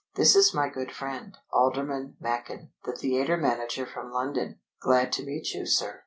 "This 0.15 0.35
is 0.35 0.51
my 0.51 0.67
good 0.67 0.91
friend, 0.91 1.37
Alderman 1.53 2.15
Machin, 2.19 2.71
the 2.85 2.91
theatre 2.95 3.37
manager 3.37 3.85
from 3.85 4.11
London." 4.11 4.59
"Glad 4.81 5.11
to 5.11 5.23
meet 5.23 5.51
you, 5.53 5.67
sir." 5.67 5.99